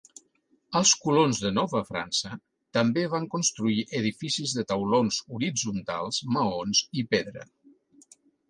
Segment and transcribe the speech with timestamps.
[0.79, 2.31] Els colons de Nova França
[2.79, 7.47] també van construir edificis de taulons horitzontals, maons i pedra.